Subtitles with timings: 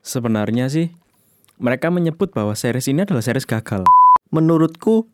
[0.00, 0.88] Sebenarnya sih
[1.60, 3.84] mereka menyebut bahwa series ini adalah series gagal.
[4.32, 5.04] Menurutku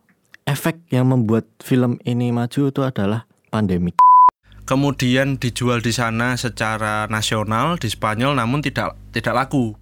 [0.46, 3.98] efek yang membuat film ini maju itu adalah pandemik.
[4.66, 9.74] Kemudian dijual di sana secara nasional di Spanyol namun tidak tidak laku.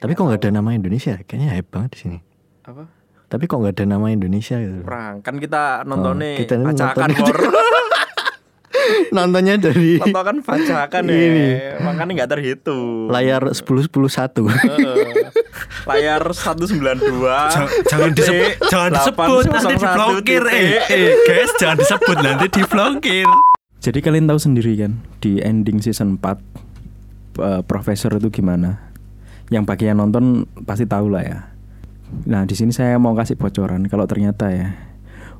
[0.00, 1.16] Tapi kok nggak ada nama Indonesia?
[1.16, 2.18] Kayaknya hype banget di sini.
[2.68, 2.84] Apa?
[3.32, 4.84] Tapi kok nggak ada nama Indonesia gitu.
[4.84, 5.24] Perang.
[5.24, 7.08] Kan kita nontonnya Oh, kita bacakan
[9.16, 11.14] nontonnya- dari Nonton kan bacakan ya.
[11.14, 11.48] Ini.
[11.84, 13.06] Makanya nggak terhitung.
[13.12, 14.48] layar 10 10 1.
[14.48, 15.30] Heeh.
[15.84, 16.72] Layar 192
[17.52, 23.28] Jangan, jangan disebut, jangan disebut nanti 801 diblokir eh, eh guys jangan disebut nanti diblokir.
[23.82, 26.38] Jadi kalian tahu sendiri kan di ending season 4
[27.42, 28.78] eh, profesor itu gimana?
[29.50, 31.38] Yang bagi yang nonton pasti tahu lah ya.
[32.28, 34.76] Nah, di sini saya mau kasih bocoran kalau ternyata ya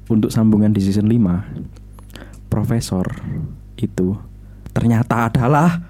[0.08, 1.81] untuk sambungan di season 5
[2.52, 3.08] profesor
[3.80, 4.12] itu
[4.76, 5.80] ternyata adalah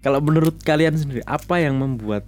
[0.00, 2.24] Kalau menurut kalian sendiri apa yang membuat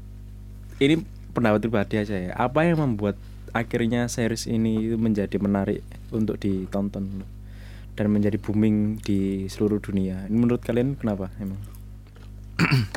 [0.77, 1.01] ini
[1.33, 2.37] pendapat pribadi aja ya.
[2.37, 3.17] Apa yang membuat
[3.57, 5.81] akhirnya series ini menjadi menarik
[6.13, 7.25] untuk ditonton
[7.97, 10.25] dan menjadi booming di seluruh dunia.
[10.29, 11.61] Ini menurut kalian kenapa emang?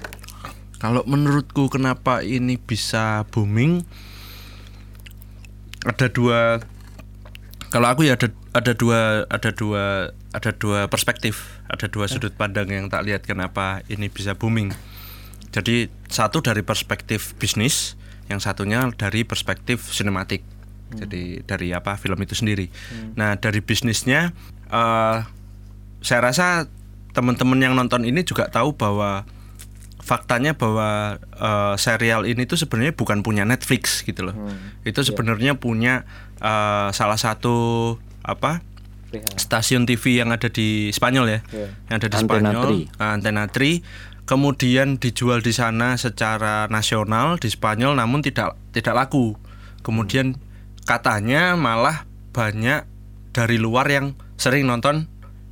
[0.83, 3.81] Kalau menurutku kenapa ini bisa booming
[5.85, 6.59] ada dua
[7.69, 9.83] kalau aku ya ada ada dua ada dua
[10.31, 14.71] ada dua perspektif, ada dua sudut pandang yang tak lihat kenapa ini bisa booming.
[15.51, 17.95] Jadi satu dari perspektif bisnis,
[18.27, 20.43] yang satunya dari perspektif sinematik.
[20.95, 22.71] Jadi dari apa film itu sendiri.
[23.19, 24.31] Nah dari bisnisnya,
[24.67, 25.17] eh
[25.99, 26.69] saya rasa
[27.11, 29.25] teman-teman yang nonton ini juga tahu bahwa
[29.99, 34.35] faktanya bahwa eh, serial ini tuh sebenarnya bukan punya Netflix gitu loh.
[34.85, 36.05] Itu sebenarnya punya
[36.37, 38.61] eh, salah satu apa
[39.37, 41.67] stasiun TV yang ada di Spanyol ya, Iya.
[41.87, 42.79] yang ada di Antena Spanyol, Tri.
[42.99, 43.71] ah, Antena Tri.
[44.25, 49.37] Kemudian dijual di sana secara nasional di Spanyol, namun tidak tidak laku.
[49.85, 50.35] Kemudian
[50.83, 52.83] katanya malah banyak
[53.31, 55.07] dari luar yang sering nonton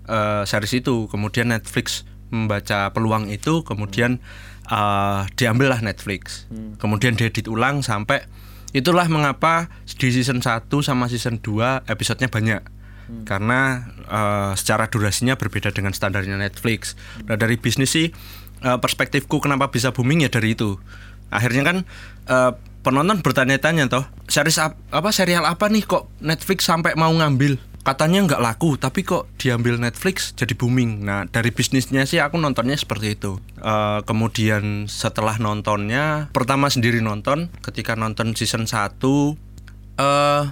[0.05, 1.07] eh, series itu.
[1.07, 4.19] Kemudian Netflix membaca peluang itu, kemudian
[4.67, 6.45] eh, diambillah Netflix.
[6.77, 8.25] Kemudian diedit ulang sampai
[8.73, 12.61] itulah mengapa di season 1 sama season 2 episodenya banyak.
[13.27, 16.95] Karena eh, secara durasinya berbeda dengan standarnya Netflix.
[17.27, 18.09] Nah, dari bisnis sih
[18.63, 20.79] eh, perspektifku kenapa bisa booming ya dari itu.
[21.29, 21.77] Akhirnya kan
[22.27, 22.51] eh,
[22.81, 27.59] penonton bertanya-tanya toh, series ap- apa serial apa nih kok Netflix sampai mau ngambil?
[27.83, 31.03] Katanya nggak laku, tapi kok diambil Netflix jadi booming.
[31.03, 33.44] Nah, dari bisnisnya sih aku nontonnya seperti itu.
[33.59, 39.35] Eh, kemudian setelah nontonnya, pertama sendiri nonton, ketika nonton season 1
[39.94, 40.44] eh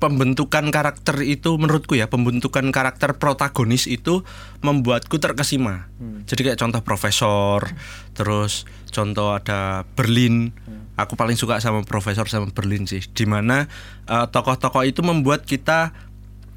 [0.00, 4.24] pembentukan karakter itu menurutku ya pembentukan karakter protagonis itu
[4.64, 5.92] membuatku terkesima.
[6.24, 7.68] Jadi kayak contoh profesor
[8.16, 10.56] terus contoh ada Berlin.
[10.96, 13.04] Aku paling suka sama profesor sama Berlin sih.
[13.04, 13.68] Di mana
[14.08, 15.92] eh, tokoh-tokoh itu membuat kita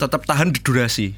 [0.04, 1.16] tetap tahan di durasi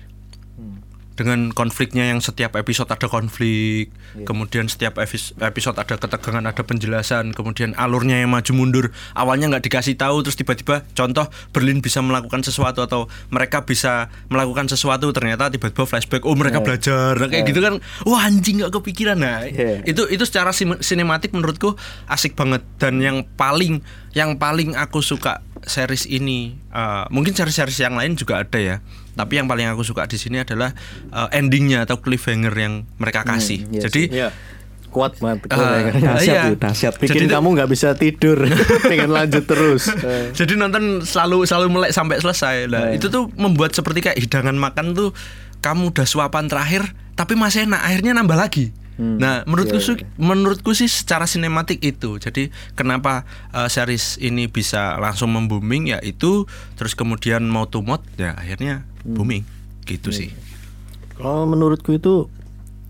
[1.15, 3.87] dengan konfliknya yang setiap episode ada konflik,
[4.27, 8.85] kemudian setiap episode ada ketegangan, ada penjelasan, kemudian alurnya yang maju mundur.
[9.15, 14.67] Awalnya nggak dikasih tahu, terus tiba-tiba contoh Berlin bisa melakukan sesuatu atau mereka bisa melakukan
[14.67, 19.17] sesuatu, ternyata tiba-tiba flashback, oh mereka belajar, Nah, kayak gitu kan, wah anjing nggak kepikiran.
[19.17, 19.85] Nah Yeah.
[19.87, 20.51] itu itu secara
[20.83, 21.77] sinematik menurutku
[22.11, 23.79] asik banget dan yang paling
[24.11, 28.75] yang paling aku suka series ini eh, mungkin series-series yang lain juga ada ya
[29.15, 30.75] tapi yang paling aku suka di sini adalah
[31.07, 34.29] eh, endingnya atau cliffhanger yang mereka kasih iya jadi Iya.
[34.87, 35.51] Kuat banget.
[35.51, 36.41] Dahsyat, iya.
[36.45, 36.93] tuh, dahsyat.
[36.95, 38.47] Bikin Jadi kamu nggak bisa tidur,
[38.87, 39.91] pengen lanjut terus.
[40.39, 42.95] jadi nonton selalu selalu melek sampai selesai lah Iya.
[42.95, 45.11] itu tuh membuat seperti kayak hidangan makan tuh
[45.59, 50.07] kamu udah suapan terakhir tapi masih enak akhirnya nambah lagi Hmm, nah menurutku iya, su-
[50.15, 56.47] menurutku sih secara sinematik itu jadi kenapa uh, series ini bisa langsung membooming ya itu
[56.73, 59.13] terus kemudian mau to mod ya akhirnya Hmm.
[59.13, 59.43] booming
[59.85, 60.29] gitu Iya, sih
[61.13, 62.27] Kalau menurutku itu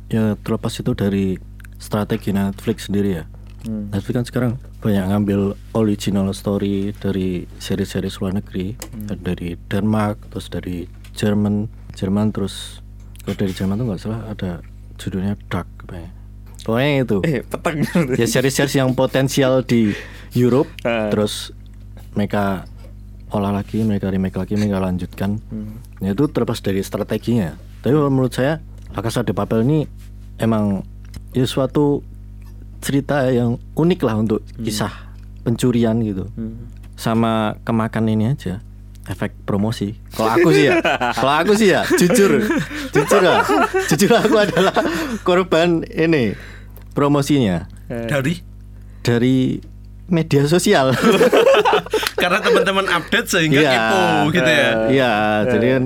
[0.07, 1.35] ya terlepas itu dari
[1.75, 3.23] strategi Netflix sendiri ya.
[3.63, 3.91] Hmm.
[3.91, 5.39] Netflix kan sekarang banyak ngambil
[5.73, 8.73] original story dari seri-seri luar negeri,
[9.11, 12.81] dari Denmark, terus dari Jerman, Jerman terus
[13.21, 14.61] kalau dari Jerman tuh nggak salah ada
[14.95, 16.11] judulnya Dark kayaknya.
[16.61, 17.17] Pokoknya itu.
[17.21, 17.77] Eh, peteng.
[18.21, 19.93] ya seri-seri yang potensial di
[20.33, 21.09] Europe Ah.
[21.09, 21.53] terus
[22.13, 22.65] mereka
[23.29, 25.77] olah lagi mereka remake lagi mereka lanjutkan Hmm.
[26.03, 27.55] Ya itu terlepas dari strateginya.
[27.83, 28.59] Tapi kalau menurut saya
[28.95, 29.79] La Casa de Papel ini
[30.39, 30.83] emang
[31.31, 32.03] ya suatu
[32.79, 34.91] cerita yang unik lah untuk kisah
[35.43, 36.27] pencurian gitu.
[36.35, 36.71] Hmm.
[36.95, 38.63] sama kemakan ini aja
[39.05, 39.99] efek promosi.
[40.15, 40.79] Kalau aku sih ya
[41.19, 42.39] kalau aku sih ya jujur
[42.95, 43.43] jujur ya
[43.91, 44.73] jujur aku adalah
[45.27, 46.33] korban ini
[46.95, 47.67] promosinya.
[47.91, 48.39] Dari?
[49.03, 49.59] Dari
[50.07, 50.93] media sosial
[52.15, 53.71] karena teman-teman update sehingga Iya.
[53.71, 54.69] kepo gitu ya.
[54.87, 55.13] Iya,
[55.49, 55.83] jadi kan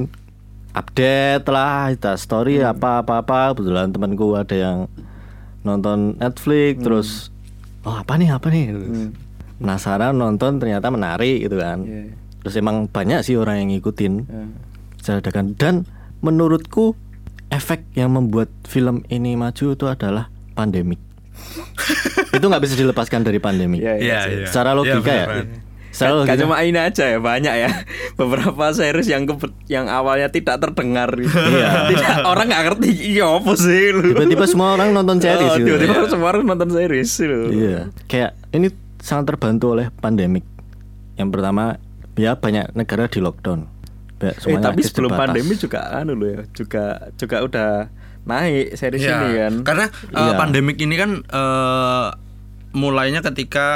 [0.71, 3.39] update lah, kita story apa apa apa.
[3.51, 4.77] Kebetulan temanku ada yang
[5.61, 7.09] nonton Netflix, terus
[7.81, 8.65] oh apa nih apa nih,
[9.57, 11.81] penasaran nonton ternyata menarik gitu kan.
[11.81, 12.13] Iya.
[12.39, 14.43] Terus emang banyak sih orang yang ngikutin Ya.
[14.97, 15.45] secara dadakan.
[15.55, 15.75] dan
[16.19, 16.95] menurutku
[17.49, 20.99] efek yang membuat film ini maju itu adalah pandemik.
[22.35, 23.79] itu nggak bisa dilepaskan dari pandemi.
[23.79, 24.31] Iya, Iya, sih.
[24.35, 24.45] iya.
[24.45, 25.25] Secara logika ya.
[25.99, 26.07] Benar-benar.
[26.15, 26.41] Secara Gak logika.
[26.41, 27.69] cuma ini aja ya banyak ya
[28.19, 31.35] beberapa series yang kebe- yang awalnya tidak terdengar gitu.
[31.35, 31.69] Iya.
[31.91, 35.67] tidak orang nggak ngerti iya apa sih lu Tiba-tiba semua orang nonton series Oh, gitu.
[35.69, 36.07] tiba-tiba Iya.
[36.07, 38.67] semua orang nonton series lu Iya, kayak ini
[38.97, 40.43] sangat terbantu oleh pandemik.
[41.15, 41.75] Yang pertama,
[42.13, 43.67] ya banyak negara di lockdown.
[44.15, 45.31] Banyak- eh, tapi sebelum terbatas.
[45.31, 46.83] pandemi juga anu loh ya juga
[47.15, 47.69] juga udah
[48.21, 50.33] naik series Iya, ini kan Karena eh, Iya.
[50.35, 52.07] pandemik ini kan eh,
[52.71, 53.67] mulainya ketika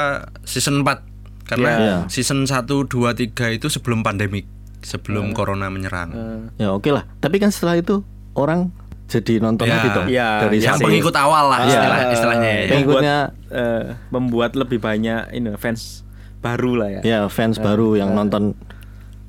[0.42, 1.13] season 4
[1.44, 1.96] karena Iya.
[2.06, 4.48] season 1 2 3 itu sebelum pandemik,
[4.80, 6.10] sebelum corona menyerang.
[6.10, 7.04] Eh, Ya oke lah.
[7.18, 8.00] Tapi kan setelah itu
[8.32, 8.72] orang
[9.04, 10.06] jadi nonton Ya, lagi dong.
[10.08, 11.68] iya, dari yang pengikut awal lah Iya.
[11.70, 12.62] istilah, istilahnya ya.
[12.66, 16.00] Pengikut- membuat, eh, membuat lebih banyak ini fans
[16.40, 18.52] baru lah ya Ya fans baru yang nonton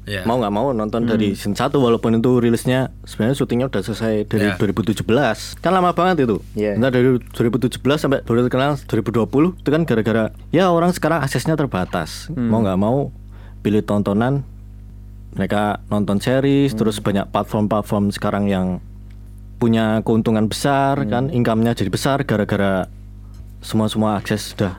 [0.05, 0.21] Iya.
[0.21, 4.53] mau nggak mau nonton dari season 1 walaupun itu rilisnya sebenarnya syutingnya udah selesai dari
[4.53, 4.61] Iya.
[4.61, 6.37] 2017 kan lama banget itu.
[6.53, 6.77] Iya.
[6.77, 12.29] Nah, dari 2017 sampai baru terkenal 2020 itu kan gara-gara ya orang sekarang aksesnya terbatas.
[12.31, 13.09] Mau nggak mau
[13.65, 14.45] pilih tontonan
[15.33, 18.77] mereka nonton series terus banyak platform-platform sekarang yang
[19.57, 22.85] punya keuntungan besar kan income-nya jadi besar gara-gara
[23.59, 24.77] semua semua akses sudah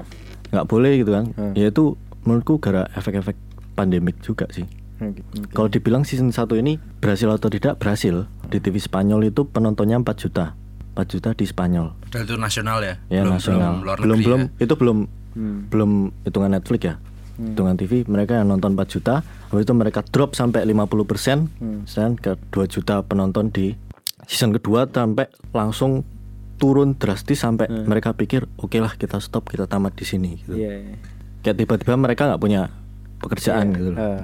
[0.48, 1.34] nggak boleh gitu kan.
[1.58, 3.34] Ya itu menurutku gara efek-efek
[3.74, 4.64] pandemik juga sih
[4.96, 5.20] Oke.
[5.50, 10.08] kalau dibilang season 1 ini berhasil atau tidak berhasil di TV Spanyol itu penontonnya 4
[10.16, 10.56] juta
[10.92, 12.94] 4 juta di Spanyol Dan itu nasional ya.
[13.06, 14.62] ya belum, nasional Belum, luar belum negeri belum ya.
[14.62, 14.98] itu belum
[15.36, 15.68] Hmm.
[15.68, 15.90] belum
[16.24, 16.94] hitungan Netflix ya
[17.36, 21.52] hitungan TV mereka yang nonton 4 juta habis itu mereka drop sampai 50% persen
[21.84, 23.76] dan ke 2 juta penonton di
[24.24, 26.08] season kedua sampai langsung
[26.56, 30.56] turun drastis sampai mereka pikir oke lah kita stop kita tamat di sini gitu.
[30.56, 30.96] Iya.
[31.44, 32.72] kayak tiba-tiba mereka nggak punya
[33.18, 34.00] pekerjaan gitu loh.
[34.00, 34.20] Eh,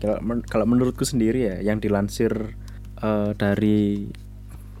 [0.00, 2.56] kalau men- kalau menurutku sendiri ya yang dilansir
[3.00, 4.10] eh, dari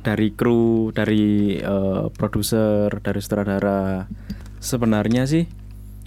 [0.06, 4.06] dari kru, dari eh, produser, dari sutradara
[4.62, 5.44] sebenarnya sih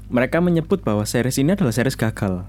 [0.09, 2.47] mereka menyebut bahwa series ini adalah series gagal.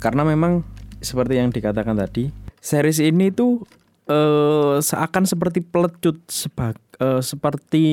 [0.00, 0.64] Karena memang
[1.00, 2.28] seperti yang dikatakan tadi
[2.60, 3.64] series ini tuh
[4.10, 7.86] eh, seakan seperti pelecut sebag, eh, seperti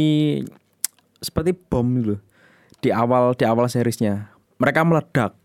[1.18, 2.18] seperti bom gitu
[2.82, 4.34] di awal di awal seriesnya.
[4.58, 5.38] Mereka meledak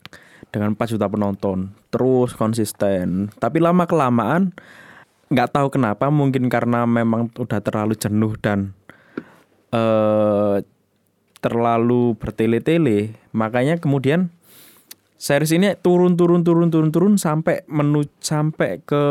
[0.52, 1.72] dengan 4 juta penonton.
[1.88, 3.32] Terus konsisten.
[3.40, 4.52] Tapi lama kelamaan
[5.32, 8.76] nggak tahu kenapa mungkin karena memang udah terlalu jenuh dan
[9.72, 10.60] eh
[11.42, 13.16] terlalu bertele-tele.
[13.32, 14.30] Makanya kemudian
[15.16, 19.02] series ini turun turun turun turun turun sampai menu sampai ke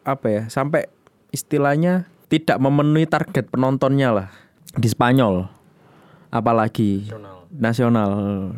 [0.00, 0.88] apa ya sampai
[1.34, 4.28] istilahnya tidak memenuhi target penontonnya lah.
[4.78, 5.50] Di Spanyol
[6.30, 7.10] apalagi.
[7.50, 8.54] Nasional,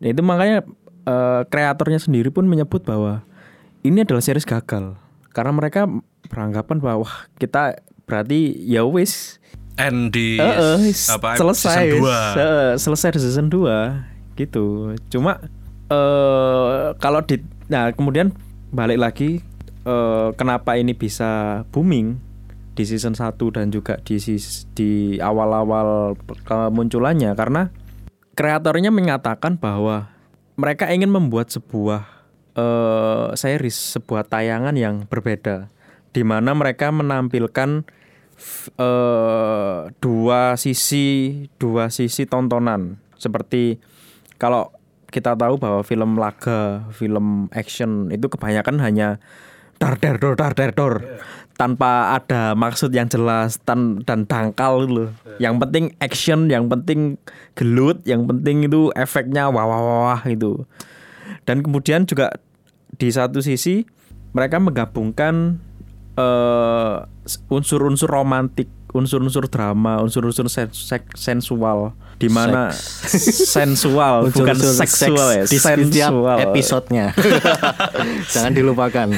[0.00, 0.64] Nah, itu makanya
[1.06, 3.22] eh, kreatornya sendiri pun menyebut bahwa
[3.80, 4.98] ini adalah series gagal.
[5.30, 5.86] Karena mereka
[6.26, 9.38] beranggapan bahwa wah, kita berarti ya wis.
[9.76, 12.34] End di Eh, eh, apa selesai season 2.
[12.34, 14.02] se- selesai di season 2
[14.34, 14.96] gitu.
[15.08, 15.36] Cuma
[15.86, 18.32] eh kalau di nah kemudian
[18.72, 19.30] balik lagi
[19.84, 22.16] eh kenapa ini bisa booming
[22.72, 24.16] di season 1 dan juga di
[24.72, 26.16] di awal-awal
[26.48, 27.36] kemunculannya?
[27.36, 27.68] Karena
[28.32, 30.08] kreatornya mengatakan bahwa
[30.56, 32.02] mereka ingin membuat sebuah
[32.56, 35.68] eh series sebuah tayangan yang berbeda
[36.16, 37.84] di mana mereka menampilkan
[38.80, 41.06] eh, dua sisi
[41.60, 42.96] dua sisi tontonan.
[43.20, 43.76] Seperti
[44.40, 44.72] kalau
[45.12, 49.20] kita tahu bahwa film laga film action itu kebanyakan hanya
[49.76, 51.04] dar dar dor dar dar dor
[51.56, 55.10] tanpa ada maksud yang jelas tan dan dangkal gitu loh.
[55.40, 57.16] Yang penting action, yang penting
[57.56, 60.68] gelut, yang penting itu efeknya wah wah wah, wah gitu.
[61.48, 62.36] Dan kemudian juga
[63.00, 63.88] di satu sisi
[64.36, 65.56] mereka menggabungkan
[66.14, 66.96] eh,
[67.48, 72.72] unsur-unsur romantik, unsur-unsur drama, unsur-unsur sen- sek- sensual di mana
[73.56, 76.38] sensual bukan seksual ya, seks di setiap sensual.
[76.48, 77.06] episodenya
[78.32, 79.12] jangan dilupakan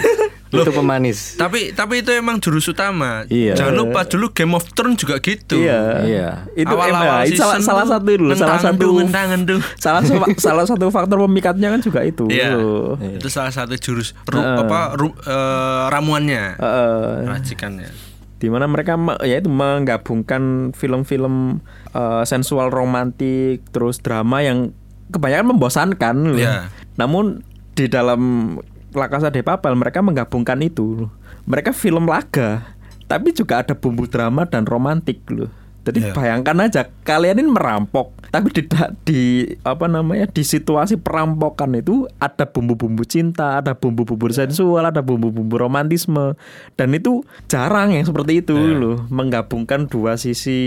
[0.51, 1.37] itu pemanis.
[1.37, 3.25] Tapi tapi itu emang jurus utama.
[3.27, 3.53] Iya.
[3.53, 5.57] Jangan lupa dulu Game of Thrones juga gitu.
[5.57, 5.81] Iya.
[6.03, 6.29] Iya.
[6.55, 9.61] Itu Awal-awal emang itu salah, season salah satu dulu, salah satu ngentang-ngendung, ngentang-ngendung.
[9.77, 12.25] salah satu salah satu faktor pemikatnya kan juga itu.
[12.27, 12.57] Iya.
[12.57, 12.97] loh.
[12.99, 14.59] Itu salah satu jurus ru- Heeh.
[14.59, 16.57] apa ru- eh, ramuannya.
[16.57, 17.09] Heeh.
[17.27, 17.91] Racikannya.
[18.39, 21.59] di mana mereka me- ya itu menggabungkan film-film
[21.91, 24.71] eh, sensual romantik terus drama yang
[25.09, 26.39] kebanyakan membosankan loh.
[26.39, 26.71] Iya.
[26.95, 27.43] Namun
[27.75, 28.55] di dalam
[28.99, 31.07] La Casa de Papel mereka menggabungkan itu.
[31.47, 32.75] Mereka film laga
[33.09, 35.49] tapi juga ada bumbu drama dan romantik loh.
[35.89, 36.13] Jadi Iya.
[36.13, 38.61] bayangkan aja kalian ini merampok tapi di,
[39.09, 39.21] di
[39.65, 46.37] apa namanya di situasi perampokan itu ada bumbu-bumbu cinta, ada bumbu-bumbu sensual, ada bumbu-bumbu romantisme
[46.77, 48.77] dan itu jarang yang seperti itu Iya.
[48.77, 50.61] loh menggabungkan dua sisi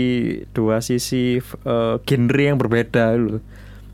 [0.50, 3.38] dua sisi eh, genre yang berbeda loh.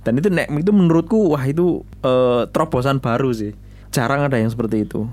[0.09, 3.53] Dan itu nek itu menurutku wah itu eh, terobosan baru sih.
[3.91, 5.09] Jarang ada yang seperti itu.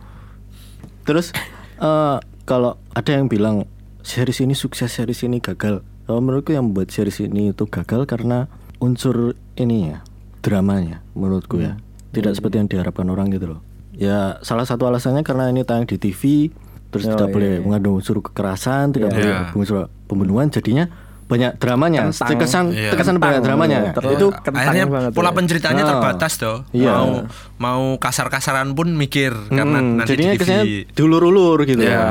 [1.03, 1.32] Terus
[1.79, 3.65] eh, kalau ada yang bilang
[4.01, 5.82] series ini sukses, series ini gagal.
[6.05, 8.46] Kalau menurutku yang membuat series ini itu gagal karena
[8.77, 10.05] unsur ini ya,
[10.39, 11.79] dramanya menurutku ya.
[12.13, 13.60] Tidak seperti yang diharapkan orang gitu loh.
[13.91, 16.51] Ya salah satu alasannya karena ini tayang di TV
[16.91, 17.63] terus Oh, tidak iya, boleh iya.
[17.63, 19.15] mengandung unsur kekerasan, tidak Iya.
[19.17, 19.39] boleh Iya.
[19.55, 20.88] unsur pembunuhan jadinya
[21.25, 22.05] banyak dramanya.
[22.08, 22.27] Kentang.
[22.29, 22.89] Terkesan Iya.
[22.94, 23.79] terkesan banyak dramanya.
[23.91, 25.34] terlalu Itu kentang akhirnya banget pola ya.
[25.34, 25.89] penceritanya Ah.
[25.89, 26.58] terbatas toh.
[26.70, 26.91] Iya.
[26.91, 27.10] Mau
[27.58, 30.41] mau kasar-kasaran pun mikir karena Hmm, nanti jadinya di TV.
[30.41, 31.91] kesannya diulur-ulur gitu Iya.
[31.91, 32.05] ya.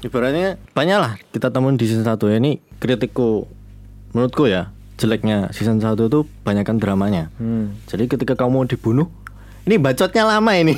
[0.00, 3.44] Ibaratnya banyak lah kita temuin di season 1 ya ini kritikku
[4.10, 7.28] menurutku ya jeleknya season 1 itu banyakkan dramanya.
[7.36, 7.76] Hmm.
[7.86, 9.12] Jadi ketika kamu mau dibunuh
[9.62, 10.72] ini bacotnya lama ini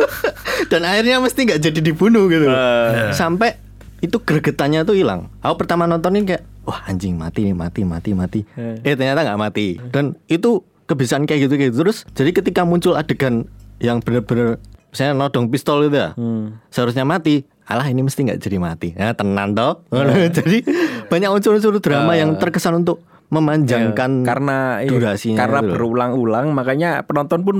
[0.70, 3.10] dan akhirnya mesti nggak jadi dibunuh gitu Iya.
[3.10, 3.56] sampai
[3.98, 8.10] itu gregetannya tuh hilang aku pertama nonton ini kayak wah anjing mati nih mati mati
[8.12, 8.40] mati.
[8.54, 8.80] Hmm.
[8.82, 9.66] eh ternyata nggak mati.
[9.90, 11.74] Dan itu kebiasaan kayak gitu gitu.
[11.82, 13.46] Terus jadi ketika muncul adegan
[13.80, 16.58] yang bener-bener misalnya nodong pistol itu ya Hmm.
[16.68, 17.46] seharusnya mati.
[17.70, 18.88] Alah ini mesti nggak jadi mati.
[18.98, 19.86] Ya tenan toh.
[19.94, 20.10] Hmm.
[20.36, 20.66] jadi
[21.06, 23.00] banyak unsur-unsur drama yang terkesan untuk
[23.30, 27.56] memanjangkan karena iya, durasinya karena gitu berulang-ulang makanya penonton pun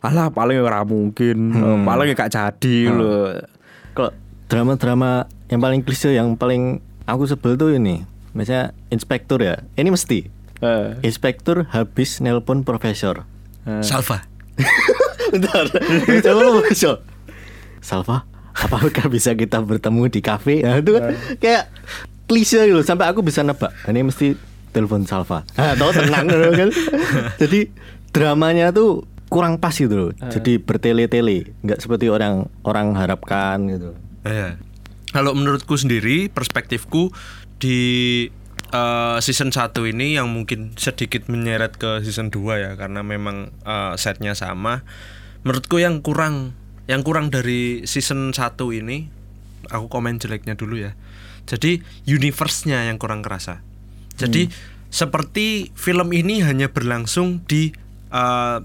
[0.00, 1.50] alah paling ora mungkin.
[1.50, 1.82] Hmm.
[1.82, 3.34] paling gak jadi loh.
[3.92, 4.14] Kalau
[4.46, 9.62] drama-drama yang paling klise yang paling aku sebel tuh ini, misalnya inspektur ya.
[9.74, 13.24] Ini mesti Eh, inspektur habis nelpon profesor.
[13.64, 13.80] eh.
[13.80, 14.28] Salva.
[15.32, 15.64] Bentar,
[16.20, 17.00] coba lu profesor.
[17.80, 20.60] Salva, apakah bisa kita bertemu di kafe?
[20.60, 21.64] Nah, itu kan kayak
[22.26, 23.72] klise gitu sampai aku bisa nebak.
[23.86, 24.36] Ini mesti
[24.70, 25.48] telepon Salva.
[25.56, 26.68] Nah, tahu tenang gitu kan.
[27.38, 27.60] Jadi
[28.10, 30.12] dramanya tuh kurang pas gitu loh.
[30.12, 33.96] Jadi bertele-tele, nggak seperti orang orang harapkan gitu.
[34.26, 34.60] Iya.
[35.10, 37.10] Kalau menurutku sendiri, perspektifku
[37.60, 37.80] di
[38.72, 43.94] eh, season 1 ini yang mungkin sedikit menyeret ke season 2 ya karena memang eh,
[44.00, 44.82] setnya sama.
[45.44, 46.56] Menurutku yang kurang
[46.88, 49.06] yang kurang dari season 1 ini
[49.68, 50.96] aku komen jeleknya dulu ya.
[51.46, 53.62] Jadi universe-nya yang kurang kerasa.
[54.20, 54.52] Jadi
[54.92, 57.70] seperti film ini hanya berlangsung di
[58.10, 58.58] eh,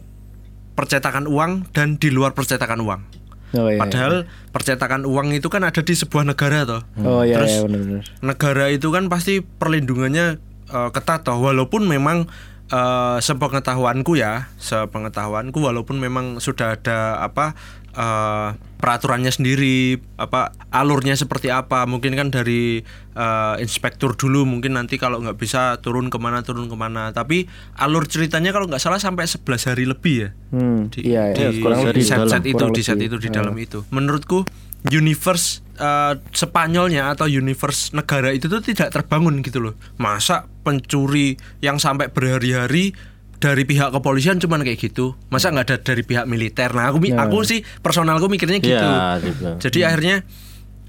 [0.76, 3.15] percetakan uang dan di luar percetakan uang.
[3.56, 6.82] Oh, iya, Padahal percetakan uang itu kan ada di sebuah negara toh.
[6.96, 7.08] iya.
[7.08, 10.26] oh iya Terus iya benar-benar negara itu kan pasti perlindungannya
[10.70, 12.28] eh, ketat toh walaupun memang
[12.70, 17.54] eh, sepengetahuanku ya, sepengetahuanku walaupun memang sudah ada apa
[17.96, 22.84] eh, peraturannya sendiri, apa alurnya seperti apa, mungkin kan dari
[23.16, 27.50] eh, inspektur dulu mungkin nanti kalau nggak bisa turun ke mana turun ke mana, tapi
[27.80, 30.30] alur ceritanya kalau nggak salah sampai 11 hari lebih ya.
[30.54, 31.64] Hmm, di, iya iya di,
[31.96, 33.82] di set, dalam, set itu di set itu di dalam itu.
[33.90, 34.46] Menurutku
[34.92, 39.74] universe eh, Spanyolnya atau universe negara itu tuh tidak terbangun gitu loh.
[39.98, 42.94] Masa pencuri yang sampai berhari-hari
[43.38, 47.20] dari pihak kepolisian cuman kayak gitu masa nggak ada dari pihak militer nah aku Ya.
[47.22, 49.48] aku sih personalku mikirnya gitu Iya, gitu.
[49.60, 50.18] jadi akhirnya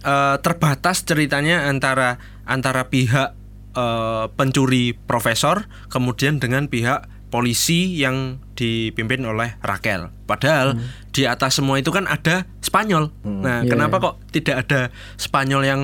[0.00, 3.34] eh, terbatas ceritanya antara antara pihak
[3.72, 10.08] eh, pencuri profesor kemudian dengan pihak polisi yang dipimpin oleh Raquel.
[10.24, 10.78] Padahal
[11.10, 13.10] di atas semua itu kan ada Spanyol.
[13.26, 14.04] Nah, Iya, kenapa iya.
[14.08, 14.80] kok tidak ada
[15.18, 15.80] Spanyol yang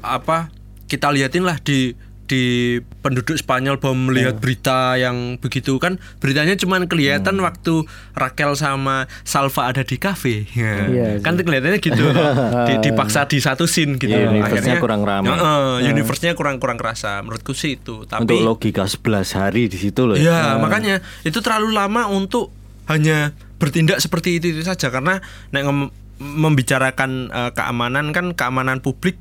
[0.00, 0.48] apa
[0.86, 1.92] kita liatin lah di
[2.24, 2.44] di
[2.98, 9.68] penduduk Spanyol bahwa melihat berita yang begitu kan beritanya cuman kelihatan waktu Raquel sama Salva
[9.68, 10.88] ada di kafe Ya.
[10.88, 11.44] Iya kan sih.
[11.44, 12.04] kelihatannya gitu
[12.68, 15.28] di, dipaksa di satu scene gitu Iya, universe-nya kurang rame.
[15.28, 19.04] Heeh, universe-nya kurang kurang kerasa menurutku sih itu tapi Untuk logika 11
[19.36, 20.16] hari di situ loh.
[20.16, 22.48] ya makanya itu terlalu lama untuk
[22.84, 25.64] hanya bertindak seperti itu, itu saja karena nek
[26.18, 29.18] membicarakan eh, keamanan kan keamanan publik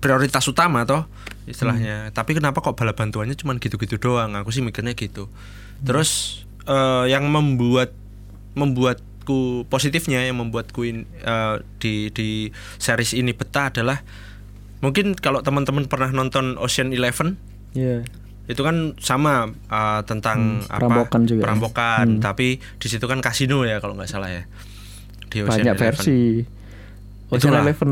[0.00, 1.04] prioritas utama toh
[1.44, 5.28] istilahnya tapi kenapa kok bala bantuannya cuma gitu-gitu doang aku sih mikirnya gitu
[5.80, 7.92] terus eh, yang membuat
[8.52, 12.28] membuat membuatku positifnya yang membuatku in- eh, di di
[12.76, 14.00] series ini betah adalah
[14.80, 17.36] mungkin kalau teman-teman pernah nonton Ocean Eleven
[17.70, 18.02] Iya.
[18.48, 21.44] itu kan sama uh, tentang Hmm, apa perampokan juga ya?
[21.46, 24.42] perampokan, tapi di situ kan kasino ya kalau nggak salah ya
[25.28, 25.86] di Ocean Banyak Eleven.
[25.94, 26.20] versi.
[27.28, 27.62] Ocean Itulah.
[27.62, 27.90] Eleven,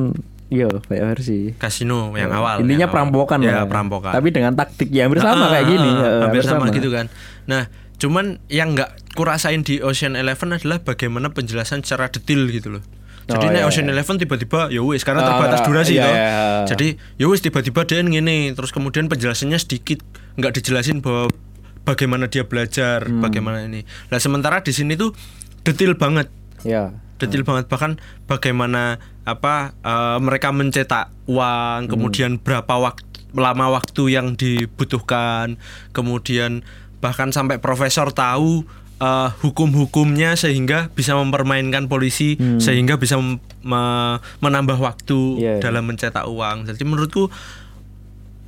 [0.49, 1.39] iya banyak versi.
[1.55, 2.95] kasino yang Ya, awal Intinya yang awal.
[2.95, 5.91] perampokan ya perampokan Tapi dengan taktik yang hampir sama Ah, kayak gini.
[5.91, 7.07] ah, ya, hampir sama gitu kan
[7.45, 12.85] nah cuman yang nggak kurasain di Ocean Eleven adalah bagaimana penjelasan secara detail gitu loh
[13.27, 13.93] jadi Oh, iya, Ocean iya.
[13.93, 16.13] Eleven tiba-tiba ya wis karena Ah, terbatas durasi iya, toh.
[16.13, 16.39] iya.
[16.67, 20.01] Jadi ya wis tiba-tiba dia ngene terus kemudian penjelasannya sedikit
[20.35, 21.29] nggak dijelasin bahwa
[21.85, 23.21] bagaimana dia belajar, Hmm.
[23.21, 23.81] bagaimana ini.
[24.09, 25.13] Nah, sementara di sini tuh
[25.61, 26.33] detail banget.
[26.63, 26.97] Ya.
[27.19, 31.91] Detail banget bahkan bagaimana apa eh, mereka mencetak uang, Hmm.
[31.91, 35.61] kemudian berapa waktu lama waktu yang dibutuhkan,
[35.93, 36.65] kemudian
[36.99, 38.65] bahkan sampai profesor tahu
[38.99, 42.59] eh, hukum-hukumnya sehingga bisa mempermainkan polisi Hmm.
[42.59, 43.39] sehingga bisa me-
[44.39, 45.63] menambah waktu Iya, iya.
[45.63, 46.67] dalam mencetak uang.
[46.67, 47.31] Jadi menurutku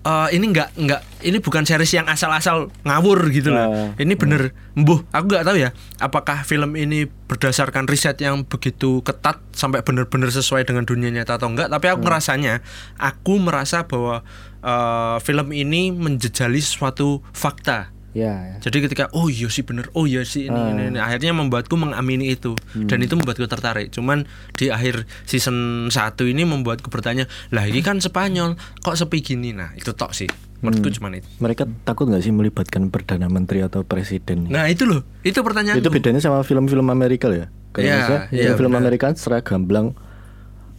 [0.00, 3.60] eh, ini nggak nggak ini bukan series yang asal-asal ngawur gitu loh.
[3.60, 9.04] Ah, ini bener mbuh aku nggak tahu ya apakah film ini berdasarkan riset yang begitu
[9.04, 11.68] ketat sampai bener-bener sesuai dengan dunia nyata atau enggak.
[11.68, 12.64] Tapi aku ngerasanya
[12.96, 14.24] aku merasa bahwa
[14.64, 17.92] eh, film ini menjejali suatu fakta.
[18.10, 18.56] Ya, ya.
[18.58, 20.74] Jadi ketika oh iya sih bener, oh iya sih ini, Ah.
[20.74, 20.98] ini, ini.
[20.98, 23.94] akhirnya membuatku mengamini itu dan itu membuatku tertarik.
[23.94, 29.54] Cuman di akhir season 1 ini membuatku bertanya, lah ini kan Spanyol, kok sepi gini?
[29.54, 30.26] Nah itu tok sih,
[30.58, 31.28] menurutku cuman itu.
[31.38, 34.50] Mereka takut nggak sih melibatkan perdana menteri atau presiden?
[34.50, 35.78] Nah itu loh, itu pertanyaan.
[35.78, 37.46] itu bedanya sama film-film Amerika ya.
[37.70, 38.74] Kalau Iya, misalnya iya, film.
[38.74, 39.94] Amerika secara gamblang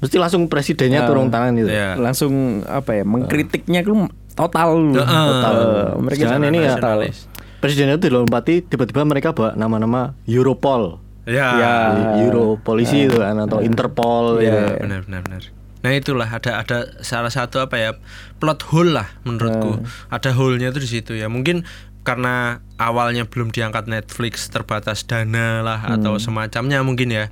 [0.02, 1.70] mesti langsung presidennya turun tangan gitu.
[1.70, 1.96] Iya.
[1.96, 3.04] Langsung apa ya?
[3.08, 4.70] Mengkritiknya itu total.
[4.92, 5.26] Heeh.
[5.28, 5.56] Total.
[5.56, 7.18] Eh, mereka Sedangkan ini ya nasionalis.
[7.58, 11.76] presidennya itu dilompati tiba-tiba mereka bawa nama-nama Europol, Ya, Ya.
[12.20, 14.74] Euro polisi itu kan atau Interpol Iya.
[14.74, 14.82] ya.
[14.82, 15.42] benar benar benar.
[15.82, 17.92] Nah itulah ada ada salah satu apa ya
[18.38, 19.82] plot hole lah menurutku.
[20.10, 21.26] Ada hole-nya itu di situ ya.
[21.26, 21.62] Mungkin
[22.02, 27.30] karena awalnya belum diangkat Netflix terbatas dana lah atau semacamnya mungkin ya.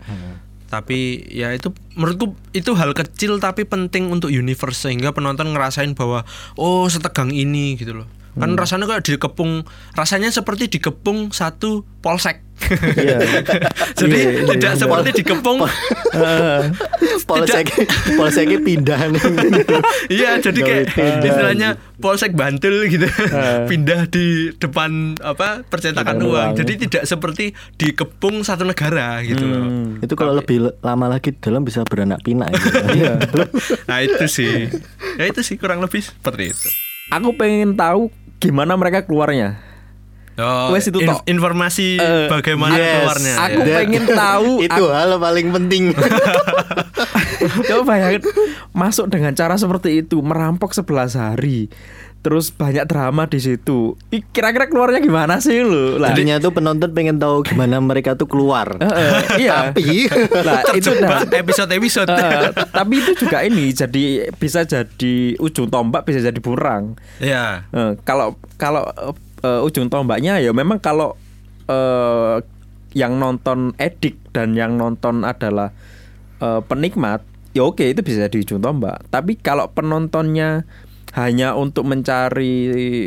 [0.69, 6.23] Tapi ya itu menurutku itu hal kecil tapi penting untuk universe sehingga penonton ngerasain bahwa
[6.55, 8.07] oh setegang ini gitu loh.
[8.37, 9.65] Kan rasanya kayak dikepung
[9.97, 12.45] rasanya seperti dikepung satu polsek.
[12.99, 13.17] Iya.
[13.99, 14.79] Jadi Iya, iya, tidak iya.
[14.79, 15.59] seperti dikepung
[17.29, 17.67] Polsek
[18.17, 19.21] Polseknya pindah nih.
[20.19, 21.29] Iya, jadi kayak pindah.
[21.29, 21.69] istilahnya
[22.01, 23.05] Polsek Bantul gitu.
[23.69, 26.29] Pindah di depan apa percetakan uang.
[26.29, 26.49] uang.
[26.57, 29.63] Jadi tidak seperti dikepung satu negara gitu loh.
[29.69, 30.01] Hmm.
[30.01, 32.49] itu kalau lebih lama lagi dalam bisa beranak pinak.
[32.55, 32.81] gitu.
[32.97, 33.13] Iya.
[33.85, 34.71] Nah, itu sih.
[35.19, 36.67] Ya itu sih kurang lebih seperti itu.
[37.13, 39.59] Aku pengen tahu gimana mereka keluarnya.
[40.39, 41.21] Oh, Wes itu in- tok.
[41.25, 42.89] informasi Eh, bagaimana yes.
[42.97, 43.33] keluarnya.
[43.41, 43.75] Aku ya.
[43.77, 45.83] pengen tahu itu hal paling penting.
[47.69, 48.21] Coba bayangin
[48.71, 51.67] masuk dengan cara seperti itu, merampok 11 hari.
[52.19, 53.95] Terus banyak drama di situ.
[54.35, 55.95] Kira-kira keluarnya gimana sih lu?
[55.95, 58.75] Lah, Jadinya tuh penonton pengen tahu gimana mereka tuh keluar.
[58.75, 59.71] eh, iya.
[59.71, 60.11] Tapi
[60.43, 60.91] Lah, itu.
[60.91, 62.11] Terjebak episode-episode.
[62.11, 64.03] Eh, tapi itu juga ini jadi
[64.35, 66.99] bisa jadi ujung tombak bisa jadi burang.
[67.19, 67.63] ya.
[67.71, 68.83] Eh, kalau kalau
[69.43, 71.15] eh, ujung tombaknya ya memang kalau
[71.69, 72.37] eh,
[72.97, 75.69] yang nonton edik dan yang nonton adalah
[76.41, 77.21] eh, penikmat,
[77.53, 79.05] ya oke itu bisa jadi ujung tombak.
[79.13, 80.65] Tapi kalau penontonnya
[81.17, 82.55] hanya untuk mencari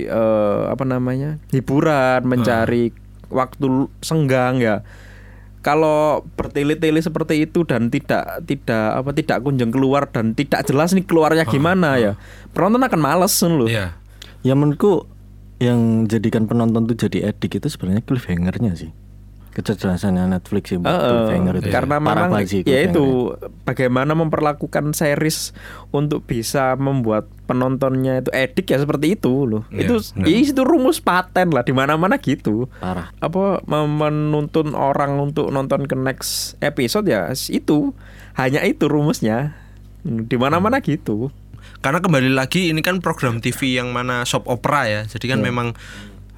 [0.07, 2.95] eh, apa namanya hiburan, mencari
[3.31, 4.87] waktu senggang ya.
[5.63, 11.07] Kalau bertele-tele seperti itu dan tidak tidak apa tidak kunjung keluar dan tidak jelas nih
[11.07, 12.13] keluarnya gimana ya,
[12.51, 13.71] penonton akan males loh.
[13.71, 13.95] Iya.
[14.43, 15.07] ya menurutku
[15.63, 18.91] yang jadikan penonton tuh jadi edik itu sebenarnya cliffhanger-nya sih.
[19.53, 21.69] Kecerdasannya Netflix sih eh, cliffhanger itu.
[21.69, 23.37] karena Parah memang ya itu
[23.69, 25.53] bagaimana memperlakukan series
[25.93, 29.69] untuk bisa membuat penontonnya itu edik ya seperti itu loh.
[29.69, 29.95] Iya, itu
[30.25, 32.65] ya, itu rumus paten lah di mana-mana gitu.
[32.81, 33.13] Parah.
[33.21, 37.93] Apa menuntun orang untuk nonton ke next episode ya itu
[38.41, 39.53] hanya itu rumusnya.
[40.03, 40.89] Di mana-mana Hmm.
[40.89, 41.29] gitu.
[41.83, 45.01] Karena kembali lagi ini kan program TV yang mana soap opera ya.
[45.05, 45.33] Jadi Iya.
[45.35, 45.69] kan memang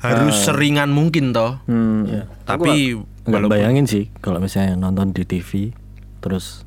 [0.00, 1.60] harus seringan mungkin toh.
[1.68, 2.24] Hmm.
[2.44, 5.72] Tapi Nggak walaupun bayangin sih kalau misalnya nonton di TV
[6.20, 6.64] terus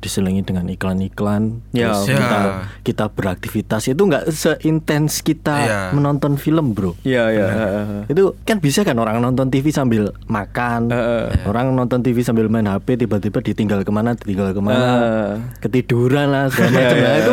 [0.00, 2.16] diselingi dengan iklan-iklan Ya, terus ya.
[2.18, 2.38] kita
[2.82, 5.80] kita beraktivitas itu nggak seintens kita Ya.
[5.90, 7.46] menonton film bro Iya ya.
[7.46, 7.84] heeh.
[8.08, 11.44] itu kan bisa kan orang nonton TV sambil makan Heeh.
[11.44, 15.30] orang nonton TV sambil main HP tiba-tiba ditinggal ke mana ditinggal ke mana Heeh.
[15.60, 17.32] ketiduran lah segala Iya, macam Nah, itu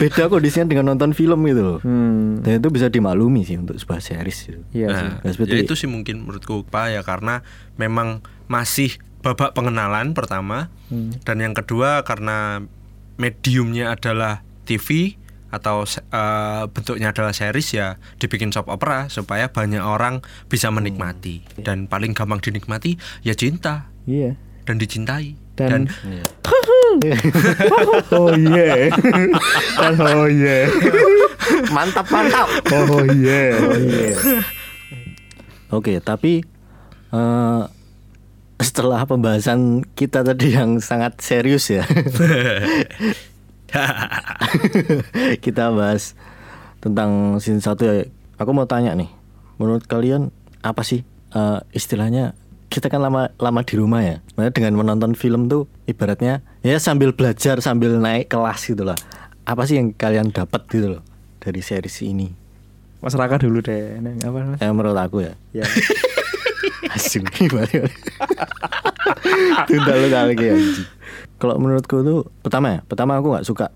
[0.00, 2.40] beda kondisinya dengan nonton film gitu loh Hmm.
[2.40, 4.60] dan itu bisa dimaklumi sih untuk sebuah series gitu.
[4.72, 5.06] Iya sih.
[5.06, 10.12] Nah, Ya, seperti- ya itu sih mungkin menurutku Pak ya karena memang masih babak pengenalan
[10.12, 10.72] pertama
[11.20, 12.64] dan yang kedua karena
[13.14, 15.14] mediumnya adalah TV
[15.48, 21.84] atau eh, bentuknya adalah series ya dibikin soap opera supaya banyak orang bisa menikmati dan
[21.84, 24.38] paling gampang dinikmati ya cinta Iya.
[24.64, 26.24] dan dicintai Dan- Iya.
[28.10, 28.88] Oh iya.
[30.10, 30.58] oh iya.
[31.68, 33.54] mantap mantap Oh iya.
[35.70, 36.42] Oke, tapi
[37.10, 37.62] eh,
[38.60, 41.84] setelah pembahasan kita tadi yang sangat serius ya,
[45.44, 46.12] kita bahas
[46.84, 48.04] tentang scene satu ya.
[48.40, 49.08] Aku mau tanya nih,
[49.60, 52.36] menurut kalian apa sih eh, istilahnya?
[52.70, 54.22] Kita kan lama lama di rumah ya.
[54.38, 58.94] Makanya dengan menonton film tuh ibaratnya ya sambil belajar sambil naik kelas gitu lah.
[59.42, 61.02] Apa sih yang kalian dapat gitu loh
[61.42, 62.30] dari series ini?
[63.00, 63.98] Mas Raka dulu deh.
[64.22, 64.58] Apa Mas?
[64.62, 65.34] Yang menurut aku ya.
[65.50, 65.66] Ya.
[66.86, 67.84] Asyik gimana
[69.66, 70.88] Tunda lu kali kayak anjing.
[71.36, 73.66] Kalau menurutku tuh pertama ya, pertama aku nggak suka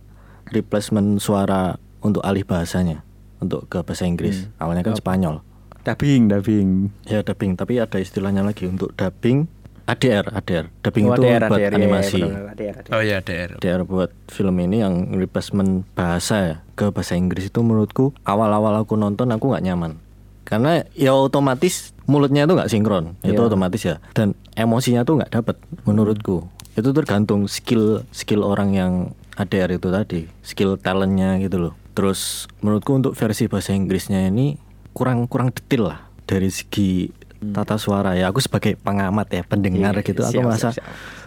[0.49, 3.01] replacement suara untuk alih bahasanya
[3.41, 4.49] untuk ke bahasa Inggris.
[4.57, 5.41] Awalnya kan Spanyol.
[5.81, 6.69] Dubbing, dubbing.
[7.05, 9.49] Ya dubbing, tapi ada istilahnya lagi untuk dubbing
[9.85, 10.73] ADR, ADR.
[10.81, 12.21] Dubbing Oh, itu ADR, buat ADR, iya, animasi.
[12.21, 12.93] benar, ADR, ADR.
[12.97, 17.61] oh ya DR ADR buat film ini yang replacement bahasa ya ke bahasa Inggris itu
[17.61, 20.01] menurutku awal-awal aku nonton aku nggak nyaman
[20.45, 23.49] karena ya otomatis mulutnya itu nggak sinkron itu Iya.
[23.49, 28.93] otomatis ya dan emosinya tuh nggak dapet menurutku itu tergantung skill skill orang yang
[29.35, 34.61] ADR itu tadi skill talentnya gitu loh terus menurutku untuk versi bahasa Inggrisnya ini
[34.93, 37.09] kurang kurang detail lah dari segi
[37.45, 40.01] tata suara ya aku sebagai pengamat ya pendengar Hmm.
[40.01, 40.87] Iya, gitu aku siap, merasa siap, siap.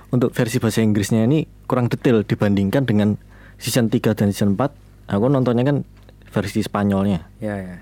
[0.09, 3.17] untuk versi bahasa Inggrisnya ini kurang detail dibandingkan dengan
[3.55, 4.71] season 3 dan season 4
[5.07, 5.77] aku nontonnya kan
[6.27, 7.75] versi Spanyolnya Ya, ya.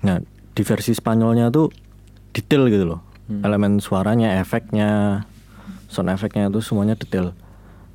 [0.00, 0.16] nah
[0.58, 1.70] di versi Spanyolnya tuh
[2.32, 3.44] detail gitu loh Hmm.
[3.44, 5.20] elemen suaranya efeknya
[5.86, 7.36] sound efeknya itu semuanya detail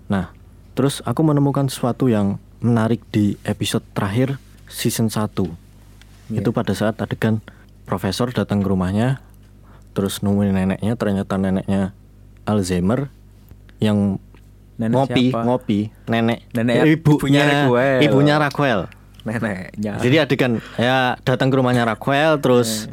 [0.06, 0.30] nah
[0.72, 5.50] terus aku menemukan sesuatu yang menarik di episode terakhir season 1
[6.30, 6.38] Iya.
[6.38, 7.42] itu pada saat adegan
[7.84, 9.26] profesor datang ke rumahnya
[9.92, 11.98] terus nemuin neneknya ternyata neneknya
[12.44, 13.10] Alzheimer
[13.78, 14.22] yang
[14.74, 15.42] Nenek ngopi siapa?
[15.44, 18.00] ngopi nenek, Nenek ibunya ibunya Raquel.
[18.02, 18.80] ibunya Raquel
[19.24, 19.94] Neneknya.
[20.04, 22.92] jadi adegan ya datang ke rumahnya Raquel terus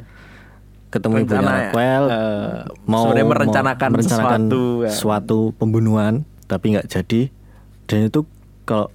[0.91, 4.91] ketemu ibunya Rencana, Raquel eh, mau mau merencanakan sesuatu, ya.
[4.91, 7.31] suatu pembunuhan tapi nggak jadi
[7.87, 8.27] dan itu
[8.67, 8.91] kalau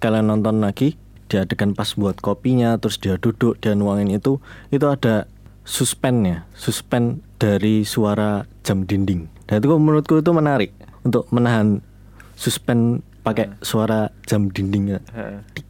[0.00, 0.96] kalian nonton lagi
[1.28, 4.40] di adegan pas buat kopinya terus dia duduk dia nuangin itu
[4.72, 5.28] itu ada
[5.68, 10.72] suspennya suspen dari suara jam dinding dan itu menurutku itu menarik
[11.04, 11.84] untuk menahan
[12.36, 15.00] suspen pakai suara jam dinding ya.
[15.12, 15.40] Heeh.
[15.52, 15.67] tik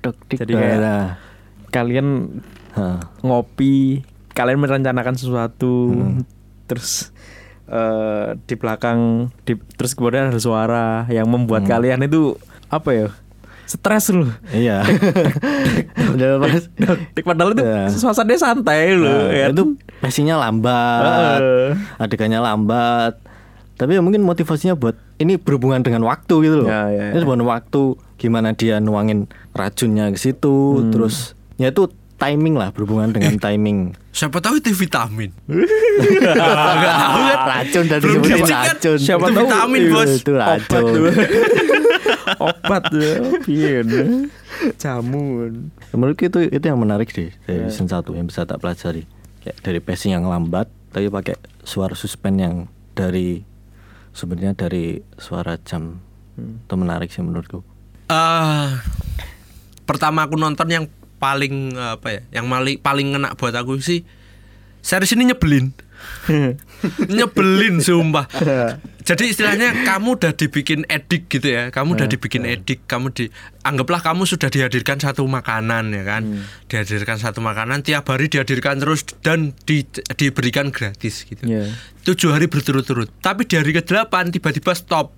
[0.00, 1.04] tik Jadi kayak- Nah,
[1.70, 2.40] Kalian
[2.74, 2.98] Heeh.
[3.22, 6.26] ngopi, kalian merencanakan sesuatu, Hmm.
[6.66, 7.14] terus
[7.66, 11.70] eh, di belakang, di, terus kemudian ada suara yang membuat Hmm.
[11.70, 12.34] kalian itu
[12.66, 13.08] apa ya?
[13.62, 14.26] Stres loh.
[14.50, 14.82] Iya.
[16.14, 16.66] Udah pas.
[17.14, 17.62] Padahal itu
[17.94, 19.06] suasananya santai loh.
[19.06, 19.46] Nah, ya.
[19.54, 21.38] itu pastinya lambat.
[21.38, 21.68] Heeh.
[21.96, 23.22] Adegannya lambat.
[23.78, 26.68] Tapi ya mungkin motivasinya buat ini berhubungan dengan waktu gitu loh.
[26.68, 27.22] Ya, ya, Ini ya.
[27.22, 30.92] berhubungan waktu gimana dia nuangin racunnya ke situ, Hmm.
[30.92, 33.96] terus ya itu timing lah berhubungan dengan timing.
[34.10, 35.32] siapa tahu itu vitamin
[37.46, 38.98] racun dan disebutin racun.
[38.98, 40.10] Siapa Itu tahu vitamin, bos.
[40.12, 40.84] Itu Obat racun.
[42.46, 43.16] Obat tuh.
[43.40, 43.80] Piye.
[44.76, 45.72] Jamun.
[45.90, 47.68] Menurutku itu itu yang menarik deh dari Ya.
[47.68, 49.06] season 1 yang bisa tak pelajari.
[49.40, 52.54] Kayak dari pacing yang lambat tapi pakai suara suspen yang
[52.92, 53.42] dari
[54.12, 56.02] sebenarnya dari suara jam.
[56.34, 56.60] Hmm.
[56.60, 57.64] Itu menarik sih menurutku.
[58.10, 58.68] Eh,
[59.86, 60.84] pertama aku nonton yang
[61.22, 64.02] paling eh, apa ya yang paling paling ngena buat aku sih
[64.82, 65.70] series ini nyebelin.
[67.12, 68.24] Nyebelin sumpah.
[69.08, 73.28] Jadi istilahnya kamu udah dibikin edik gitu ya kamu udah dibikin edik kamu di
[73.60, 76.22] anggaplah kamu sudah dihadirkan satu makanan ya kan.
[76.66, 79.84] Dihadirkan satu makanan tiap hari dihadirkan terus dan di-
[80.16, 81.44] diberikan gratis gitu.
[81.44, 81.68] Iya.
[82.00, 83.12] tujuh hari berturut-turut.
[83.20, 85.12] Tapi di hari ke-8 tiba-tiba stop.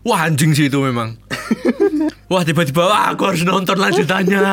[0.00, 1.18] Wah anjing sih itu memang
[2.30, 4.38] wah tiba-tiba wah aku harus nonton lanjutannya.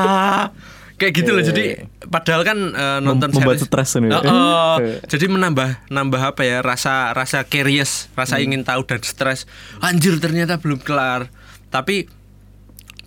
[0.98, 1.46] Kayak gitu loh.
[1.46, 1.78] Jadi
[2.10, 4.10] padahal kan eh, nonton Mem- membuat stres ini.
[4.10, 8.50] Eh, eh, jadi menambah nambah apa ya rasa rasa curious rasa Hmm.
[8.50, 9.46] ingin tahu dan stres.
[9.78, 11.30] Anjir ternyata belum kelar.
[11.70, 12.10] Tapi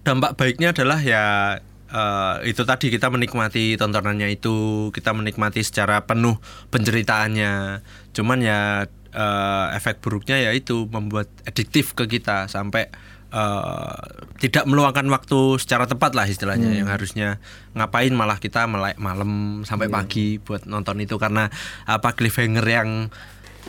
[0.00, 1.58] dampak baiknya adalah ya
[1.90, 4.54] eh, itu tadi kita menikmati tontonannya itu
[4.94, 6.38] kita menikmati secara penuh
[6.70, 7.82] penceritaannya.
[8.14, 12.86] Cuman ya eh, efek buruknya ya itu membuat adiktif ke kita sampai
[13.30, 13.98] eh,
[14.42, 17.38] tidak meluangkan waktu secara tepat lah istilahnya yang harusnya
[17.72, 21.48] ngapain malah kita melek malam sampai pagi buat nonton itu karena
[21.86, 22.90] apa cliffhanger yang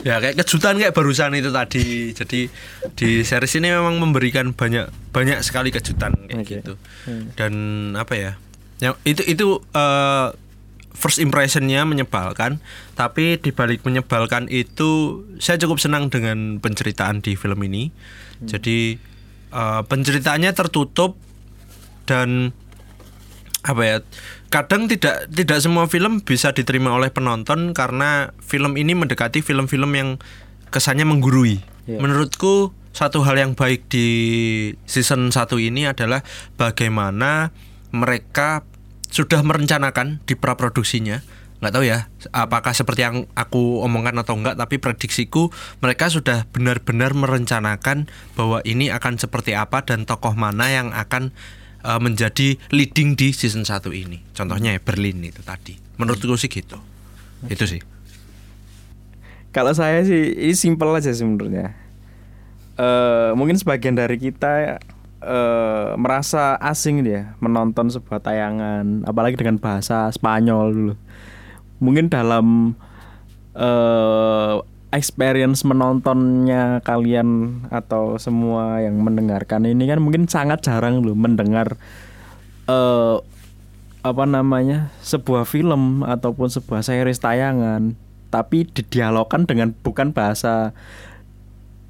[0.00, 1.84] Ya kayak kejutan kayak barusan itu tadi.
[2.18, 2.48] Jadi
[2.96, 6.54] di series ini memang memberikan banyak banyak sekali kejutan kayak Oke.
[6.58, 6.74] gitu.
[7.36, 7.52] Dan
[7.94, 8.32] apa ya?
[8.80, 9.46] Yang itu itu
[9.76, 10.28] eh,
[10.96, 12.58] first impressionnya menyebalkan,
[12.96, 17.92] tapi dibalik menyebalkan itu saya cukup senang dengan penceritaan di film ini.
[18.42, 18.98] Jadi
[19.52, 21.20] eh, penceritaannya tertutup
[22.08, 22.50] dan
[23.62, 23.96] apa ya
[24.50, 30.08] kadang tidak tidak semua film bisa diterima oleh penonton karena film ini mendekati film-film yang
[30.74, 31.98] kesannya menggurui Iya.
[31.98, 34.06] menurutku satu hal yang baik di
[34.86, 36.22] season 1 ini adalah
[36.54, 37.50] bagaimana
[37.90, 38.62] mereka
[39.10, 41.20] sudah merencanakan di praproduksinya
[41.62, 47.14] nggak tahu ya apakah seperti yang aku omongkan atau enggak tapi prediksiku mereka sudah benar-benar
[47.14, 51.30] merencanakan bahwa ini akan seperti apa dan tokoh mana yang akan
[51.86, 54.22] uh, menjadi leading di season 1 ini.
[54.32, 55.78] Contohnya ya Berlin itu tadi.
[55.98, 56.78] Menurutku sih gitu.
[57.46, 57.82] Itu sih.
[59.52, 61.76] Kalau saya sih ini simpel aja sebenarnya.
[62.80, 64.82] Eh mungkin sebagian dari kita
[65.22, 70.94] eh merasa asing dia menonton sebuah tayangan, apalagi dengan bahasa Spanyol dulu.
[71.82, 72.78] Mungkin dalam
[73.58, 74.54] eh
[74.92, 81.80] experience menontonnya kalian atau semua yang mendengarkan ini kan mungkin sangat jarang loh mendengar
[82.70, 83.16] eh
[84.02, 87.94] apa namanya sebuah film ataupun sebuah series tayangan.
[88.32, 90.72] Tapi didialogkan dengan bukan bahasa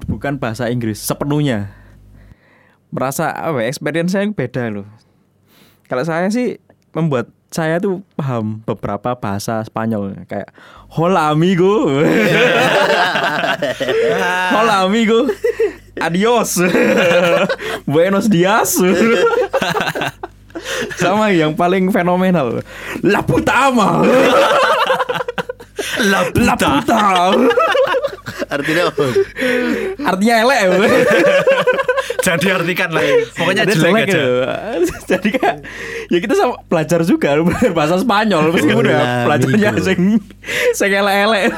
[0.05, 1.71] bukan bahasa Inggris sepenuhnya.
[2.93, 4.87] Merasa apa ya, experience saya beda loh.
[5.89, 6.61] Kalau saya sih
[6.93, 10.49] membuat saya tuh paham beberapa bahasa Spanyol kayak
[10.89, 11.85] hola amigo.
[14.53, 15.29] Hola amigo.
[16.01, 16.57] Adios.
[17.93, 18.73] Buenos dias.
[21.01, 22.65] Sama yang paling fenomenal
[23.05, 24.01] la puta ama.
[26.09, 27.01] La la puta.
[28.49, 29.05] Artinya apa?
[30.01, 30.61] artinya elek
[32.23, 32.25] ya.
[32.31, 33.03] Jangan diartikan lah.
[33.35, 34.15] Pokoknya Ada jelek aja.
[34.15, 34.55] ya.
[35.11, 35.55] Jadi kan
[36.07, 38.85] ya kita sama belajar juga belajar bahasa Spanyol meskipun
[39.27, 39.83] belajarnya amigo.
[39.83, 39.99] sing
[40.71, 41.51] sing elek-elek.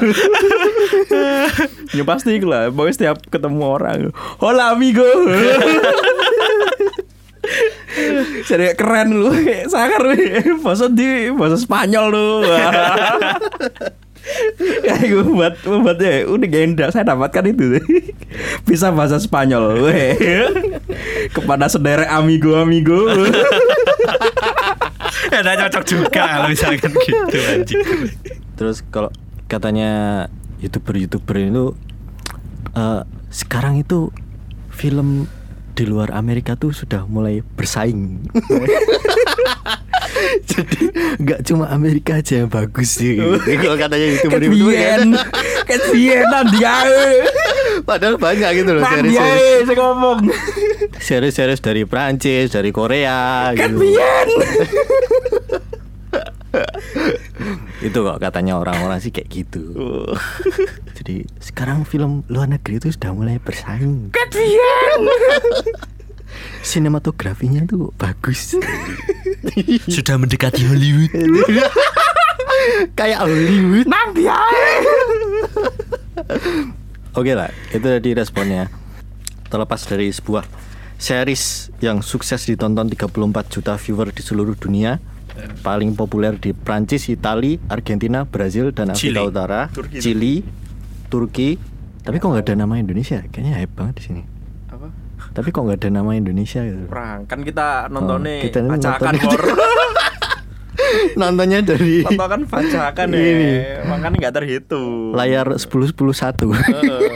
[1.97, 3.99] ya pasti lah, pokoknya setiap ketemu orang,
[4.41, 5.05] "Hola amigo."
[8.45, 9.29] Jadi keren lu,
[9.69, 10.17] sangar lu.
[10.65, 12.29] Bahasa di bahasa Spanyol lu.
[14.87, 17.77] Ya itu buat buat ya udah genda saya dapatkan itu
[18.67, 20.17] bisa bahasa Spanyol weh.
[21.35, 23.05] kepada sederek amigo amigo
[25.31, 27.81] Ya udah cocok juga kalau misalkan gitu anjing.
[28.55, 29.09] Terus kalau
[29.49, 30.25] katanya
[30.61, 31.65] youtuber-youtuber itu
[32.75, 33.01] eh,
[33.33, 34.11] sekarang itu
[34.71, 35.27] film
[35.75, 38.23] di luar Amerika tuh sudah mulai bersaing.
[40.51, 40.81] Jadi
[41.21, 43.19] nggak cuma Amerika aja yang bagus sih.
[43.61, 45.15] kalau katanya itu Bien
[45.67, 46.75] Ket Bien dia
[47.83, 50.19] Padahal banyak gitu loh series-series saya ngomong
[50.97, 53.83] series-series dari Prancis, dari Korea Ket gitu.
[57.83, 59.65] Itu kok katanya orang-orang sih kayak gitu.
[60.95, 64.09] Jadi sekarang film luar negeri itu sudah mulai bersaing.
[66.65, 68.57] Sinematografinya tuh bagus.
[69.95, 71.13] Sudah mendekati Hollywood.
[72.97, 73.85] Kayak Hollywood.
[73.85, 74.33] Nang dia
[77.19, 78.67] Oke lah, itu tadi responnya.
[79.45, 80.43] Terlepas dari sebuah
[80.97, 84.99] series yang sukses ditonton 34 juta viewer di seluruh dunia,
[85.63, 89.31] paling populer di Prancis, Itali, Argentina, Brazil, dan Afrika Chili.
[89.31, 89.99] Utara, Turki.
[90.01, 90.35] Chili,
[91.07, 91.55] Turki.
[92.03, 93.23] Tapi kok nggak ada nama Indonesia?
[93.31, 94.34] Kayaknya hype banget di sini.
[94.75, 94.91] Apa?
[95.31, 96.91] Tapi kok nggak ada nama Indonesia gitu?
[96.91, 99.63] Perang Kan kita nontonnya Oh, kita ini Bacakan nontonnya-
[101.63, 102.43] dari Nonton
[102.91, 103.51] kan ya Ini.
[103.87, 105.95] Makanya nggak terhitung layar 10 10 1.
[105.95, 107.15] Heeh.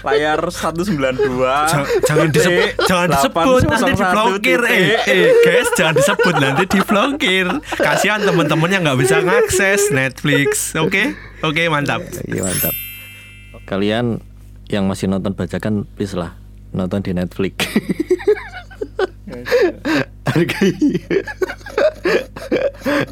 [0.00, 4.60] layar 192 Jangan, jangan disebut, jangan disebut nanti diblokir.
[4.64, 7.46] Eh, eh, guys, jangan disebut nanti diblokir.
[7.76, 10.72] Kasihan teman-teman yang nggak bisa ngakses Netflix.
[10.72, 11.12] Oke,
[11.44, 12.00] oke mantap.
[12.24, 12.72] Iya mantap.
[13.68, 14.24] Kalian
[14.72, 16.37] yang masih nonton bacakan please lah
[16.72, 17.54] nonton di Netflix.
[20.28, 20.60] harga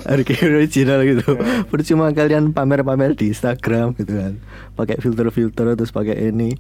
[0.07, 1.29] harga original gitu.
[1.69, 4.33] Percuma kalian pamer-pamer di Instagram gitu kan.
[4.77, 6.57] Pakai filter-filter terus pakai ini.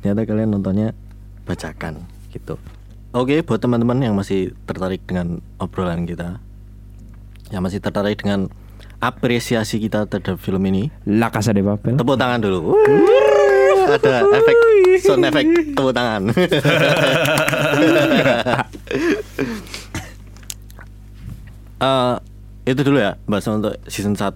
[0.00, 0.92] Ternyata kalian nontonnya
[1.48, 2.60] bacakan gitu.
[3.14, 6.42] Oke, buat teman-teman yang masih tertarik dengan obrolan kita,
[7.54, 8.50] yang masih tertarik dengan
[8.98, 12.74] apresiasi kita terhadap film ini, La Casa de Papel Tepuk tangan dulu.
[13.84, 14.56] Ada efek
[15.00, 15.44] sound efek
[15.74, 16.22] tepuk tangan.
[21.76, 22.14] Eh,
[22.64, 24.30] itu dulu ya bahas untuk season 1.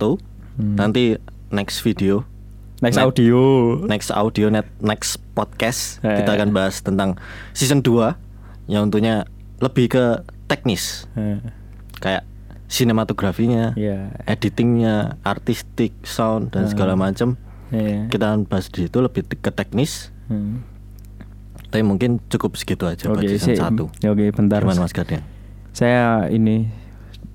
[0.59, 1.17] Nanti
[1.55, 2.27] next video
[2.83, 3.39] Next net- audio.
[3.87, 6.19] next audio net next podcast Eh.
[6.23, 7.15] kita akan bahas tentang
[7.51, 8.19] season 2
[8.67, 9.23] yang tentunya
[9.59, 10.05] lebih ke
[10.47, 11.39] teknis Eh,
[11.99, 12.27] kayak
[12.69, 14.13] sinematografinya, Iya.
[14.29, 17.41] editingnya, artistik, sound dan segala macam.
[17.69, 18.09] Iya.
[18.09, 20.13] Kita akan bahas di situ lebih ke teknis.
[20.29, 20.65] Hmm.
[21.69, 23.61] Tapi mungkin cukup segitu aja buat Oke, season sih.
[23.61, 24.05] 1.
[24.05, 24.65] Ya, Oke, bentar.
[24.65, 25.21] Gimana Mas Gading?
[25.77, 26.73] Saya ini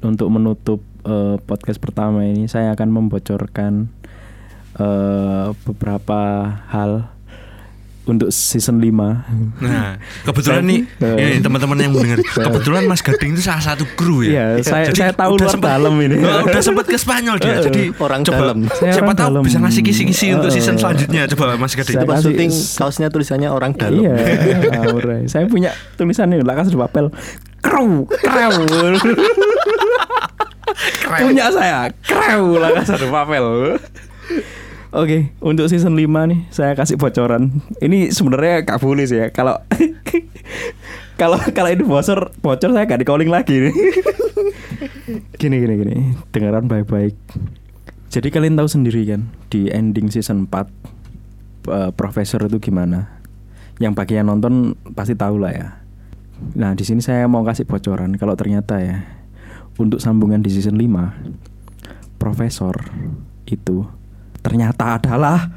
[0.01, 3.93] untuk menutup eh, podcast pertama ini saya akan membocorkan
[4.81, 6.19] eh, beberapa
[6.73, 7.12] hal
[8.03, 8.91] untuk season 5.
[9.59, 14.29] Nah, kebetulan nih ini teman-teman yang mendengar, kebetulan Mas Gading itu salah satu kru ya.
[14.29, 16.15] Iya, saya- Jadi saya tahu udah luar sempet- dalam ini.
[16.19, 17.53] Oh, udah sempat ke Spanyol dia.
[17.53, 18.57] Eh, Jadi orang coba, dalam.
[18.69, 19.43] Saya Siapa orang tahu dalam.
[19.43, 21.21] bisa ngasih kisi-kisi untuk Eh, season selanjutnya.
[21.27, 21.95] Coba Mas Gading.
[21.95, 23.95] Saya Itu syuting kaosnya tulisannya orang dalam.
[23.97, 24.15] Iya,
[25.25, 27.07] saya punya tulisan ini lah kasih di papel.
[27.59, 28.51] Kru, kru.
[31.15, 33.45] punya saya, kru lah kasih di papel.
[34.93, 37.65] Oke, untuk season 5 nih saya kasih bocoran.
[37.81, 39.33] Ini sebenarnya gak boleh sih ya.
[39.33, 39.57] Kalau
[41.21, 43.73] kalau kalau ini bocor, bocor saya gak di calling lagi nih.
[45.41, 45.95] gini gini gini,
[46.29, 47.17] dengaran baik-baik.
[48.13, 53.17] Jadi kalian tahu sendiri kan di ending season 4 eh, profesor itu gimana?
[53.81, 55.67] Yang bagi yang nonton pasti tahu lah ya.
[56.53, 59.01] Nah, di sini saya mau kasih bocoran kalau ternyata ya
[59.81, 62.77] untuk sambungan di season 5 profesor
[63.49, 64.02] itu
[64.43, 65.47] ternyata adalah